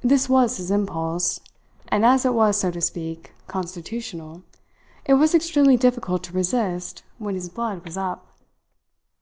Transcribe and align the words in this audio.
This 0.00 0.26
was 0.26 0.56
his 0.56 0.70
impulse; 0.70 1.38
and 1.88 2.02
as 2.02 2.24
it 2.24 2.32
was, 2.32 2.56
so 2.58 2.70
to 2.70 2.80
speak, 2.80 3.34
constitutional, 3.46 4.42
it 5.04 5.12
was 5.20 5.34
extremely 5.34 5.76
difficult 5.76 6.22
to 6.24 6.32
resist 6.32 7.02
when 7.18 7.34
his 7.34 7.50
blood 7.50 7.84
was 7.84 7.98
up. 7.98 8.26